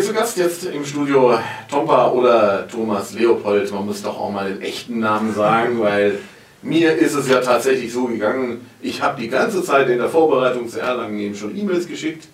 [0.00, 1.38] Mir zu Gast jetzt im Studio
[1.68, 3.70] Tompa oder Thomas Leopold.
[3.70, 6.20] Man muss doch auch mal den echten Namen sagen, weil
[6.62, 10.70] mir ist es ja tatsächlich so gegangen, ich habe die ganze Zeit in der Vorbereitung
[10.70, 12.28] zu Erlangen eben schon E-Mails geschickt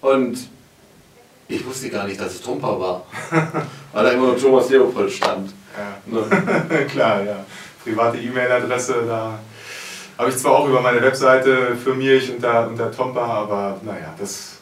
[0.00, 0.38] und
[1.46, 3.06] ich wusste gar nicht, dass es Tompa war,
[3.92, 5.52] weil da immer nur Thomas Leopold stand.
[5.76, 6.20] Ja.
[6.20, 6.86] Ne?
[6.90, 7.46] Klar, ja.
[7.84, 9.38] Private E-Mail-Adresse, da
[10.18, 14.57] habe ich zwar auch über meine Webseite firmiere ich unter, unter Tompa, aber naja, das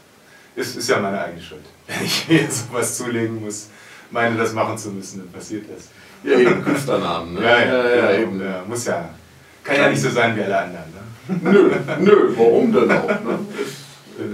[0.56, 1.64] ist, ist ja meine eigene Schuld.
[1.86, 3.68] Wenn ich mir sowas zulegen muss,
[4.10, 5.88] meine das machen zu müssen, dann passiert das.
[6.24, 7.42] Ja, eben Künstlernamen, ne?
[7.42, 8.40] Ja, ja, ja, ja eben.
[8.40, 9.10] Ja, muss ja.
[9.62, 10.84] Kann ja nicht so sein wie alle anderen.
[10.92, 11.02] Ne?
[11.42, 13.08] Nö, nö, warum denn auch?
[13.08, 13.38] Ne?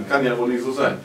[0.08, 0.98] Kann ja wohl nicht so sein.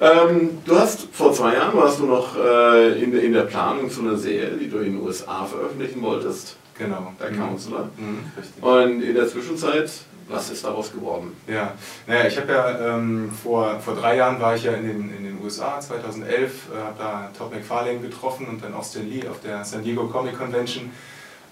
[0.00, 4.00] Ähm, du hast vor zwei Jahren warst du noch äh, in, in der Planung zu
[4.00, 6.56] einer Serie, die du in den USA veröffentlichen wolltest.
[6.76, 7.12] Genau.
[7.20, 7.88] Der Counselor.
[7.96, 8.24] Mhm,
[8.60, 9.88] Und in der Zwischenzeit,
[10.28, 11.36] was ist daraus geworden?
[11.46, 11.74] Ja,
[12.06, 15.24] naja, ich habe ja ähm, vor, vor drei Jahren war ich ja in den, in
[15.24, 19.64] den USA, 2011, äh, habe da Todd McFarlane getroffen und dann Austin Lee auf der
[19.64, 20.90] San Diego Comic Convention.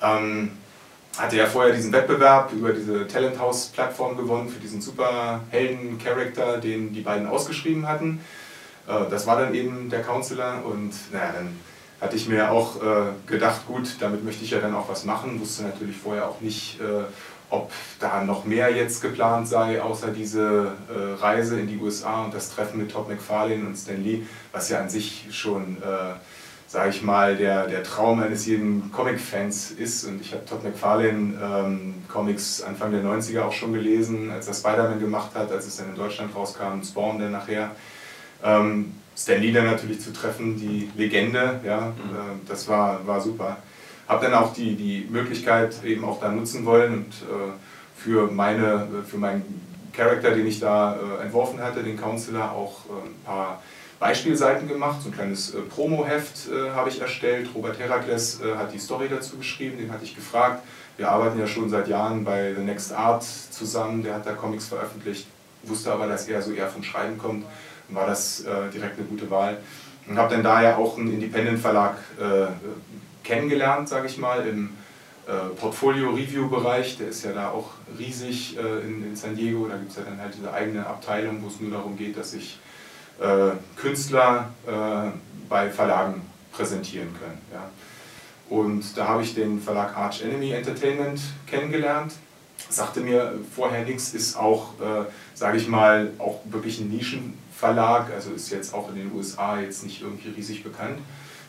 [0.03, 0.53] Ähm,
[1.19, 6.93] hatte ja vorher diesen Wettbewerb über diese Talent House Plattform gewonnen für diesen Superhelden-Charakter, den
[6.93, 8.21] die beiden ausgeschrieben hatten.
[8.87, 11.59] Äh, das war dann eben der Counselor und naja, dann
[12.01, 15.39] hatte ich mir auch äh, gedacht, gut, damit möchte ich ja dann auch was machen.
[15.41, 17.05] Wusste natürlich vorher auch nicht, äh,
[17.51, 22.35] ob da noch mehr jetzt geplant sei, außer diese äh, Reise in die USA und
[22.35, 26.15] das Treffen mit Todd McFarlane und Stan Lee, was ja an sich schon, äh,
[26.69, 30.05] sage ich mal, der, der Traum eines jeden Comic-Fans ist.
[30.05, 34.55] Und ich habe Todd McFarlane ähm, Comics Anfang der 90er auch schon gelesen, als er
[34.55, 37.73] Spider-Man gemacht hat, als es dann in Deutschland rauskam, Spawn dann nachher.
[38.43, 42.15] Ähm, Stan Lee dann natürlich zu treffen, die Legende, ja, mhm.
[42.15, 43.59] äh, das war, war super.
[44.11, 47.53] Habe dann auch die, die Möglichkeit eben auch da nutzen wollen und äh,
[47.97, 49.45] für, meine, für meinen
[49.93, 53.63] Charakter, den ich da äh, entworfen hatte, den Counselor, auch äh, ein paar
[54.01, 55.03] Beispielseiten gemacht.
[55.03, 57.51] So ein kleines äh, Promo-Heft äh, habe ich erstellt.
[57.55, 60.63] Robert Herakles hat die Story dazu geschrieben, den hatte ich gefragt.
[60.97, 64.67] Wir arbeiten ja schon seit Jahren bei The Next Art zusammen, der hat da Comics
[64.67, 65.27] veröffentlicht,
[65.63, 67.45] wusste aber, dass er so eher vom Schreiben kommt
[67.95, 69.59] war das äh, direkt eine gute Wahl.
[70.09, 72.47] Und habe dann daher auch einen Independent-Verlag äh,
[73.31, 74.71] kennengelernt, sage ich mal, im
[75.27, 76.99] äh, Portfolio-Review-Bereich.
[76.99, 79.67] Der ist ja da auch riesig äh, in, in, San Diego.
[79.69, 82.33] Da gibt es ja dann halt diese eigene Abteilung, wo es nur darum geht, dass
[82.33, 82.59] sich
[83.21, 85.11] äh, Künstler äh,
[85.49, 87.39] bei Verlagen präsentieren können.
[87.53, 87.71] Ja.
[88.49, 92.13] Und da habe ich den Verlag Arch Enemy Entertainment kennengelernt
[92.69, 95.05] sagte mir vorher nichts, ist auch, äh,
[95.35, 99.61] sage ich mal, auch wirklich ein Nischen, Verlag, also ist jetzt auch in den USA
[99.61, 100.99] jetzt nicht irgendwie riesig bekannt.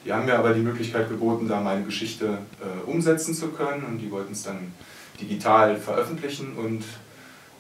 [0.05, 3.99] Die haben mir aber die Möglichkeit geboten, da meine Geschichte äh, umsetzen zu können und
[3.99, 4.73] die wollten es dann
[5.19, 6.83] digital veröffentlichen und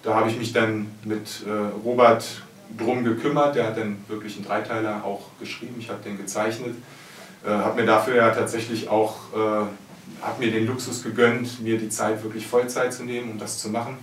[0.01, 1.51] da habe ich mich dann mit äh,
[1.85, 2.25] Robert
[2.75, 6.75] drum gekümmert, der hat dann wirklich einen Dreiteiler auch geschrieben, ich habe den gezeichnet,
[7.45, 9.65] äh, habe mir dafür ja tatsächlich auch, äh,
[10.23, 13.69] habe mir den Luxus gegönnt, mir die Zeit wirklich Vollzeit zu nehmen, um das zu
[13.69, 13.97] machen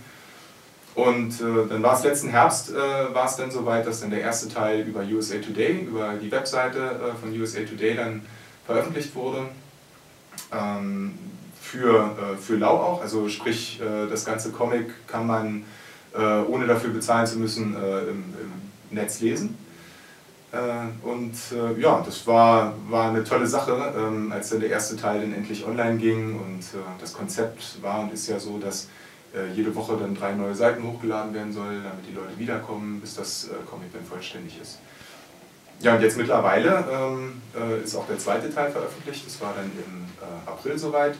[0.95, 4.21] und äh, dann war es letzten Herbst, äh, war es dann soweit, dass dann der
[4.21, 8.21] erste Teil über USA Today, über die Webseite äh, von USA Today dann
[8.65, 9.45] veröffentlicht wurde.
[10.51, 11.17] Ähm,
[11.69, 15.63] für, äh, für Lau auch, also sprich, äh, das ganze Comic kann man,
[16.13, 18.59] äh, ohne dafür bezahlen zu müssen, im, im,
[18.91, 19.55] Netz lesen.
[21.03, 21.33] und
[21.77, 25.63] ja, das war, war eine tolle Sache, ähm, als dann der erste Teil dann endlich
[25.63, 26.63] online ging und
[26.99, 28.87] das Konzept war und ist ja so, dass
[29.55, 33.45] jede Woche dann drei neue Seiten hochgeladen werden soll, damit die Leute wiederkommen, bis das
[33.45, 34.79] äh, Comic dann vollständig ist.
[35.81, 39.65] Ja, und jetzt mittlerweile ähm, äh, ist auch der zweite Teil veröffentlicht, das war dann
[39.65, 41.15] im äh, April soweit.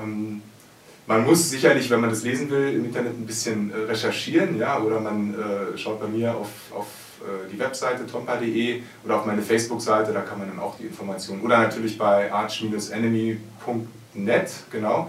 [0.00, 0.40] Ähm,
[1.06, 4.78] man muss sicherlich, wenn man das lesen will, im Internet ein bisschen äh, recherchieren, ja,
[4.78, 6.86] oder man äh, schaut bei mir auf, auf
[7.52, 11.58] die Webseite tompa.de oder auf meine Facebook-Seite, da kann man dann auch die Informationen, oder
[11.58, 15.08] natürlich bei arch-enemy.net, genau.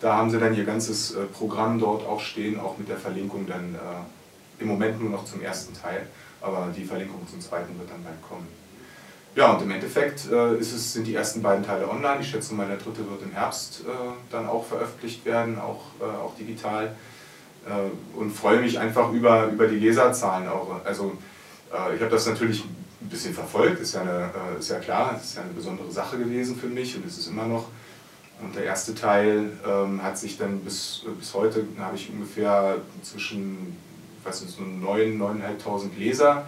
[0.00, 3.46] Da haben sie dann ihr ganzes äh, Programm dort auch stehen, auch mit der Verlinkung
[3.46, 6.06] dann äh, im Moment nur noch zum ersten Teil,
[6.40, 8.46] aber die Verlinkung zum zweiten wird dann bald kommen.
[9.36, 12.20] Ja, und im Endeffekt äh, es, sind die ersten beiden Teile online.
[12.20, 13.90] Ich schätze mal, der dritte wird im Herbst äh,
[14.30, 16.94] dann auch veröffentlicht werden, auch, äh, auch digital.
[17.66, 20.84] Äh, und freue mich einfach über, über die Leserzahlen auch.
[20.84, 21.12] Also
[21.92, 24.30] ich habe das natürlich ein bisschen verfolgt, ist ja, eine,
[24.60, 27.26] ist ja klar, es ist ja eine besondere Sache gewesen für mich und es ist
[27.26, 27.64] immer noch.
[28.40, 33.76] Und der erste Teil ähm, hat sich dann bis, bis heute, habe ich ungefähr zwischen,
[34.22, 35.18] was sind so 9.000,
[35.64, 36.46] 9.500 Leser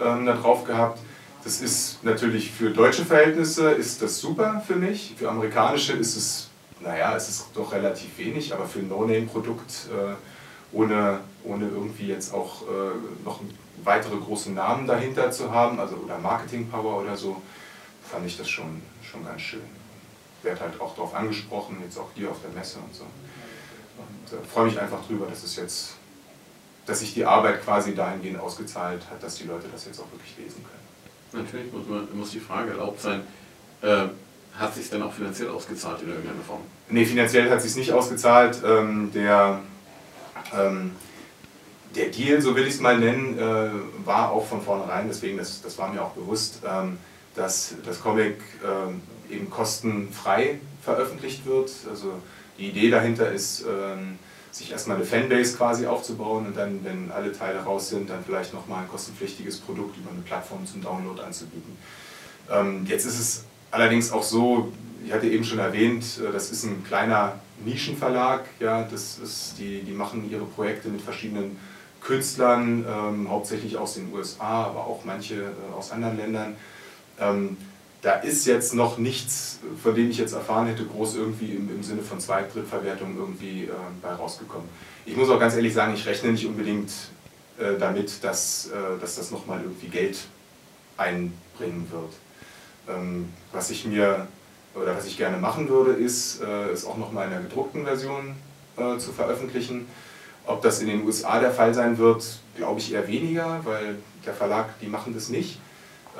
[0.00, 0.98] ähm, da drauf gehabt.
[1.44, 5.14] Das ist natürlich für deutsche Verhältnisse ist das super für mich.
[5.16, 6.48] Für amerikanische ist es,
[6.80, 10.14] naja, es ist doch relativ wenig, aber für ein No-Name-Produkt äh,
[10.76, 13.40] ohne, ohne irgendwie jetzt auch äh, noch
[13.84, 17.40] weitere große Namen dahinter zu haben, also oder Marketing Power oder so,
[18.10, 19.77] fand ich das schon, schon ganz schön.
[20.48, 23.04] Werd halt auch darauf angesprochen, jetzt auch hier auf der Messe und so.
[23.04, 25.90] Und äh, freue mich einfach drüber, dass es jetzt,
[26.86, 30.34] dass sich die Arbeit quasi dahingehend ausgezahlt hat, dass die Leute das jetzt auch wirklich
[30.38, 31.44] lesen können.
[31.44, 33.20] Natürlich muss, man, muss die Frage erlaubt sein,
[33.82, 34.06] äh,
[34.58, 36.62] hat sich denn auch finanziell ausgezahlt in irgendeiner Form?
[36.88, 38.62] Nee, finanziell hat es sich nicht ausgezahlt.
[38.64, 39.60] Ähm, der,
[40.58, 40.92] ähm,
[41.94, 45.60] der Deal, so will ich es mal nennen, äh, war auch von vornherein, deswegen, das,
[45.60, 46.96] das war mir auch bewusst, ähm,
[47.34, 51.70] dass das Comic äh, eben kostenfrei veröffentlicht wird.
[51.90, 52.14] Also
[52.58, 54.18] die Idee dahinter ist, ähm,
[54.50, 58.54] sich erstmal eine Fanbase quasi aufzubauen und dann, wenn alle Teile raus sind, dann vielleicht
[58.54, 61.76] nochmal ein kostenpflichtiges Produkt über eine Plattform zum Download anzubieten.
[62.50, 64.72] Ähm, jetzt ist es allerdings auch so,
[65.04, 69.82] ich hatte eben schon erwähnt, äh, das ist ein kleiner Nischenverlag, ja, das ist, die,
[69.82, 71.56] die machen ihre Projekte mit verschiedenen
[72.00, 76.56] Künstlern, ähm, hauptsächlich aus den USA, aber auch manche äh, aus anderen Ländern.
[77.20, 77.56] Ähm,
[78.02, 81.82] da ist jetzt noch nichts, von dem ich jetzt erfahren hätte, groß irgendwie im, im
[81.82, 84.68] Sinne von Zweit-, Drittverwertung irgendwie äh, bei rausgekommen.
[85.04, 86.90] Ich muss auch ganz ehrlich sagen, ich rechne nicht unbedingt
[87.58, 90.18] äh, damit, dass, äh, dass das nochmal irgendwie Geld
[90.96, 92.12] einbringen wird.
[92.88, 94.28] Ähm, was ich mir
[94.74, 98.36] oder was ich gerne machen würde, ist, äh, es auch nochmal in der gedruckten Version
[98.76, 99.86] äh, zu veröffentlichen.
[100.46, 102.24] Ob das in den USA der Fall sein wird,
[102.56, 105.58] glaube ich eher weniger, weil der Verlag, die machen das nicht.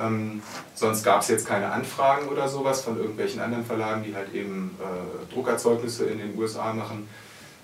[0.00, 0.42] Ähm,
[0.74, 4.76] sonst gab es jetzt keine Anfragen oder sowas von irgendwelchen anderen Verlagen, die halt eben
[4.80, 7.08] äh, Druckerzeugnisse in den USA machen.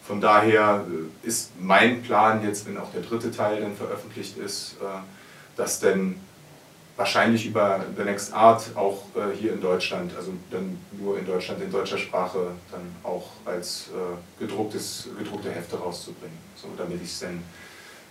[0.07, 4.77] Von daher äh, ist mein Plan jetzt, wenn auch der dritte Teil dann veröffentlicht ist,
[4.81, 4.85] äh,
[5.57, 6.17] dass dann
[6.97, 11.61] wahrscheinlich über The Next Art auch äh, hier in Deutschland, also dann nur in Deutschland
[11.63, 16.39] in deutscher Sprache, dann auch als äh, gedrucktes, gedruckte Hefte rauszubringen.
[16.55, 17.43] So, damit ich es dann,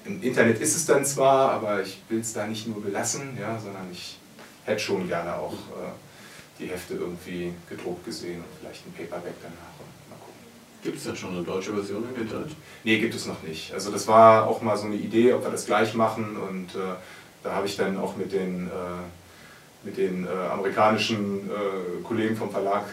[0.05, 3.57] im Internet ist es dann zwar, aber ich will es da nicht nur belassen, ja,
[3.59, 4.17] sondern ich
[4.65, 9.57] hätte schon gerne auch äh, die Hefte irgendwie gedruckt gesehen und vielleicht ein Paperback danach.
[10.09, 10.33] Mal gucken.
[10.81, 12.51] Gibt es denn schon eine deutsche Version im Internet?
[12.83, 13.73] Nee, gibt es noch nicht.
[13.73, 16.95] Also das war auch mal so eine Idee, ob wir das gleich machen und äh,
[17.43, 22.49] da habe ich dann auch mit den, äh, mit den äh, amerikanischen äh, Kollegen vom
[22.49, 22.85] Verlag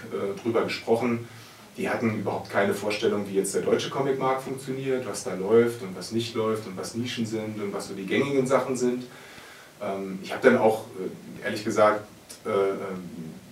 [0.43, 1.29] drüber gesprochen.
[1.77, 5.97] Die hatten überhaupt keine Vorstellung, wie jetzt der deutsche Comicmarkt funktioniert, was da läuft und
[5.97, 9.05] was nicht läuft und was Nischen sind und was so die gängigen Sachen sind.
[9.81, 10.85] Ähm, ich habe dann auch,
[11.43, 12.05] ehrlich gesagt,
[12.45, 12.79] ähm,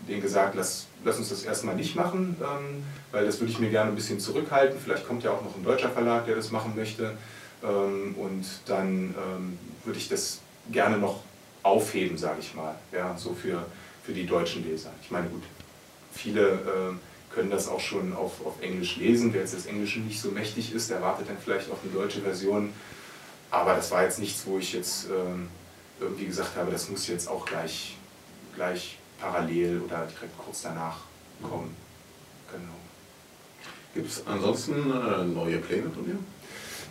[0.09, 2.83] denen gesagt, lass, lass uns das erstmal nicht machen, ähm,
[3.13, 4.79] weil das würde ich mir gerne ein bisschen zurückhalten.
[4.79, 7.17] Vielleicht kommt ja auch noch ein deutscher Verlag, der das machen möchte.
[7.61, 9.15] Und dann
[9.85, 10.39] würde ich das
[10.71, 11.23] gerne noch
[11.65, 13.67] aufheben, sage ich mal, ja, so für,
[14.05, 14.91] für die deutschen Leser.
[15.03, 15.43] Ich meine, gut,
[16.13, 16.95] viele äh,
[17.39, 19.33] können das auch schon auf, auf Englisch lesen.
[19.33, 22.21] Wer jetzt das Englische nicht so mächtig ist, der wartet dann vielleicht auf eine deutsche
[22.21, 22.73] Version.
[23.49, 27.29] Aber das war jetzt nichts, wo ich jetzt äh, irgendwie gesagt habe, das muss jetzt
[27.29, 27.97] auch gleich,
[28.57, 30.97] gleich parallel oder direkt kurz danach
[31.41, 31.77] kommen.
[32.51, 32.75] Genau.
[33.95, 36.19] Gibt es ansonsten äh, neue Pläne von dir?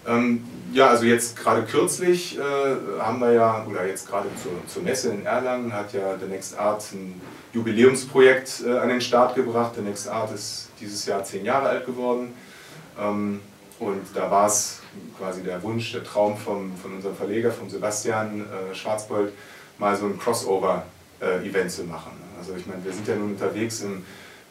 [0.08, 2.42] Ähm, ja, also jetzt gerade kürzlich äh,
[3.00, 6.58] haben wir ja, oder jetzt gerade zur, zur Messe in Erlangen hat ja The Next
[6.58, 7.22] Art ein
[7.54, 9.74] Jubiläumsprojekt äh, an den Start gebracht.
[9.76, 12.34] The Next Art ist dieses Jahr zehn Jahre alt geworden.
[13.00, 13.42] Ähm,
[13.80, 14.80] und da war es
[15.18, 19.34] quasi der Wunsch, der Traum vom, von unserem Verleger, von Sebastian äh, Schwarzbold,
[19.78, 22.12] mal so ein Crossover-Event zu machen.
[22.40, 24.04] Also ich meine, wir sind ja nun unterwegs im,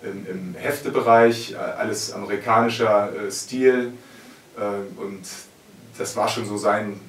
[0.03, 3.93] im, im Heftebereich, äh, alles amerikanischer äh, Stil.
[4.57, 5.23] Äh, und
[5.99, 7.01] das war schon so sein,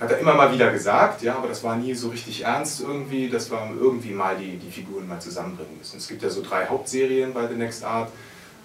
[0.00, 3.28] hat er immer mal wieder gesagt, ja, aber das war nie so richtig ernst irgendwie,
[3.28, 5.98] dass wir irgendwie mal die, die Figuren mal zusammenbringen müssen.
[5.98, 8.10] Es gibt ja so drei Hauptserien bei The Next Art.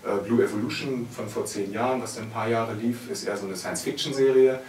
[0.05, 3.35] Äh, Blue Evolution von vor zehn Jahren, was dann ein paar Jahre lief, ist eher
[3.35, 4.59] so eine Science-Fiction-Serie.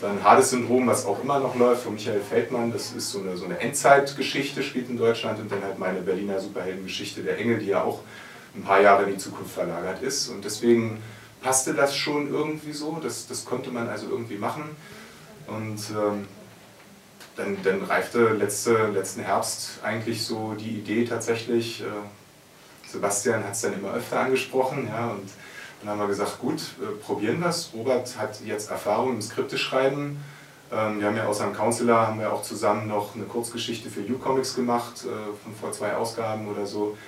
[0.00, 3.44] Dann Hades-Syndrom, was auch immer noch läuft, von Michael Feldmann, das ist so eine, so
[3.44, 5.38] eine Endzeitgeschichte, spielt in Deutschland.
[5.38, 8.00] Und dann halt meine Berliner Superheldengeschichte der Engel, die ja auch
[8.54, 10.28] ein paar Jahre in die Zukunft verlagert ist.
[10.28, 11.02] Und deswegen
[11.46, 14.64] passte das schon irgendwie so, das, das konnte man also irgendwie machen.
[15.46, 16.26] Und ähm,
[17.36, 21.84] dann, dann reifte letzte, letzten Herbst eigentlich so die Idee tatsächlich, äh,
[22.88, 25.30] Sebastian hat es dann immer öfter angesprochen, ja, und
[25.80, 27.70] dann haben wir gesagt, gut, äh, probieren wir es.
[27.72, 30.16] Robert hat jetzt Erfahrung im Skripteschreiben.
[30.72, 34.00] Ähm, wir haben ja außer dem Counselor haben wir auch zusammen noch eine Kurzgeschichte für
[34.00, 36.98] U-Comics gemacht, äh, von vor zwei Ausgaben oder so.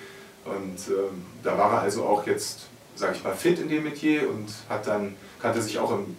[0.45, 2.68] Und ähm, da war er also auch jetzt
[2.99, 6.17] sage ich mal, fit in dem Metier und hat dann, kannte sich auch im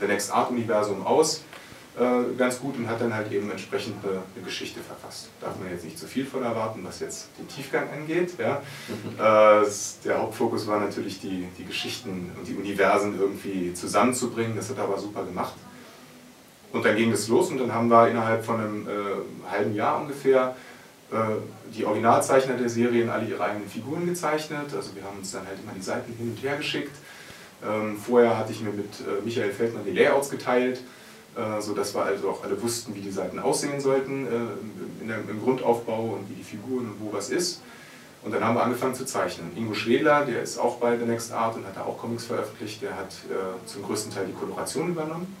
[0.00, 1.42] The Next Art Universum aus
[1.98, 5.28] äh, ganz gut und hat dann halt eben entsprechend eine, eine, Geschichte verfasst.
[5.40, 8.34] Darf man jetzt nicht zu viel von erwarten, was jetzt den Tiefgang angeht.
[8.38, 8.62] Ja.
[9.62, 9.66] äh,
[10.04, 14.84] der Hauptfokus war natürlich die, die Geschichten und die Universen irgendwie zusammenzubringen, das hat er
[14.84, 15.54] aber super gemacht.
[16.72, 20.00] Und dann ging es los und dann haben wir innerhalb von einem äh, halben Jahr
[20.00, 20.69] ungefähr äh,
[21.74, 24.66] die Originalzeichner der Serien alle ihre eigenen Figuren gezeichnet.
[24.74, 26.96] Also wir haben uns dann halt immer die Seiten hin und her geschickt.
[27.66, 30.80] Ähm, vorher hatte ich mir mit äh, Michael Feldmann die Layouts geteilt,
[31.36, 36.16] äh, sodass wir also auch alle wussten, wie die Seiten aussehen sollten äh, im Grundaufbau
[36.18, 37.60] und wie die Figuren und wo was ist.
[38.22, 39.50] Und dann haben wir angefangen zu zeichnen.
[39.56, 42.82] Ingo Schwedler, der ist auch bei The Next Art und hat da auch Comics veröffentlicht,
[42.82, 45.34] der hat äh, zum größten Teil die Koloration übernommen.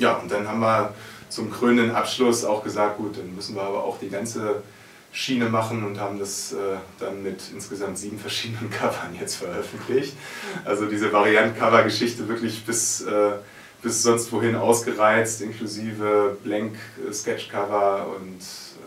[0.00, 0.94] Ja, und dann haben wir
[1.28, 4.62] zum krönenden Abschluss auch gesagt, gut, dann müssen wir aber auch die ganze
[5.12, 6.56] Schiene machen und haben das äh,
[6.98, 10.16] dann mit insgesamt sieben verschiedenen Covern jetzt veröffentlicht.
[10.64, 13.32] Also diese Variant-Cover-Geschichte wirklich bis, äh,
[13.82, 18.40] bis sonst wohin ausgereizt, inklusive Blank-Sketch-Cover und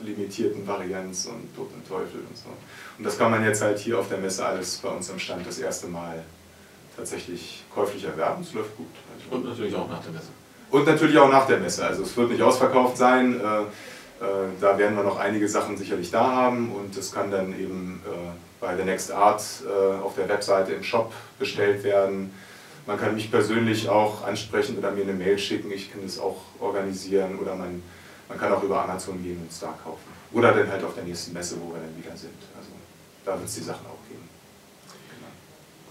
[0.03, 2.50] limitierten Varianz und Tod und Teufel und so.
[2.98, 5.46] Und das kann man jetzt halt hier auf der Messe alles bei uns am Stand
[5.46, 6.24] das erste Mal
[6.98, 8.41] tatsächlich käuflich erwerben.
[8.41, 8.88] Es läuft gut.
[9.29, 10.29] Und natürlich auch nach der Messe.
[10.73, 11.85] Und natürlich auch nach der Messe.
[11.85, 13.39] Also es wird nicht ausverkauft sein.
[13.39, 14.25] Äh, äh,
[14.59, 18.09] da werden wir noch einige Sachen sicherlich da haben und es kann dann eben äh,
[18.59, 19.43] bei The Next Art
[20.03, 22.33] auf der Webseite im Shop bestellt werden.
[22.87, 25.71] Man kann mich persönlich auch ansprechen oder mir eine Mail schicken.
[25.71, 27.83] Ich kann das auch organisieren oder man,
[28.27, 30.09] man kann auch über Amazon gehen und es da kaufen.
[30.31, 32.33] Oder dann halt auf der nächsten Messe, wo wir dann wieder sind.
[32.57, 32.71] Also
[33.25, 34.27] da wird es die Sachen auch geben.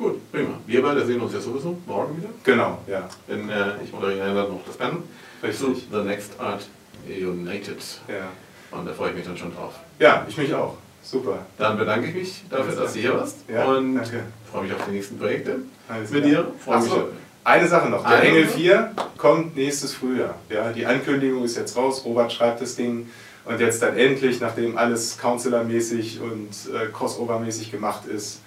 [0.02, 0.50] Gut, prima.
[0.66, 2.28] Wir beide sehen uns ja sowieso morgen wieder.
[2.42, 3.09] Genau, ja.
[3.28, 4.99] Denn äh, ich moderiere dann noch das Panel
[5.42, 5.59] Richtig.
[5.59, 6.66] zu The Next Art
[7.09, 7.78] United.
[8.09, 8.76] Ja.
[8.76, 9.75] Und da freue ich mich dann schon drauf.
[10.00, 10.76] ja, ich mich auch.
[11.04, 11.47] Super.
[11.56, 13.38] Dann bedanke ich mich dafür, dass du hier warst.
[13.49, 14.25] Ja, und danke.
[14.50, 15.56] freue mich auf die nächsten Projekte.
[15.88, 16.42] Alles Mit klar.
[16.44, 16.52] dir.
[16.64, 17.09] Freue so,
[17.44, 18.02] eine Sache noch.
[18.06, 18.59] Der Eine Engel Sache?
[18.59, 20.35] 4 kommt nächstes Frühjahr.
[20.49, 22.04] Ja, die Ankündigung ist jetzt raus.
[22.04, 23.09] Robert schreibt das Ding.
[23.44, 28.40] Und jetzt dann endlich, nachdem alles Counselor-mäßig und äh, Crossover-mäßig gemacht ist,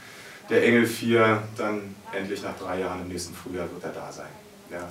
[0.49, 4.27] der Engel 4 dann endlich nach drei Jahren im nächsten Frühjahr wird er da sein.
[4.71, 4.87] Ja.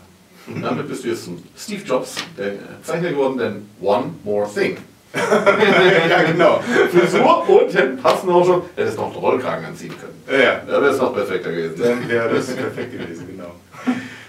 [0.47, 4.77] Und damit bist du jetzt Steve Jobs, der Zeichner geworden, denn One More Thing.
[5.15, 6.61] ja, genau.
[6.91, 8.63] Frisur und Hemd passen auch schon.
[8.75, 10.23] Hättest noch einen Rollkragen anziehen können.
[10.29, 10.63] Ja, ja.
[10.67, 11.77] Da wäre es noch perfekter gewesen.
[11.79, 13.55] Dann wäre das perfekt gewesen, genau.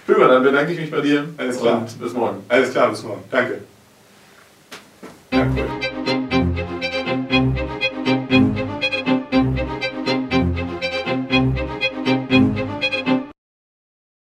[0.06, 1.28] Prima, dann bedanke ich mich bei dir.
[1.36, 1.78] Alles klar.
[1.78, 2.38] Und bis morgen.
[2.48, 3.24] Alles klar, bis morgen.
[3.30, 3.58] Danke.
[5.32, 5.85] Ja, cool.